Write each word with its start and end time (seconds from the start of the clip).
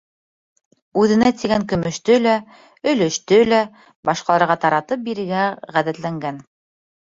Үҙенә 1.01 1.31
тигән 1.41 1.65
көмөштө 1.73 2.15
лә, 2.21 2.33
өлөштө 2.93 3.39
лә 3.51 3.61
башҡаларға 4.11 4.57
таратып 4.65 5.05
бирергә 5.11 5.45
ғәҙәтләнгән. 5.79 6.43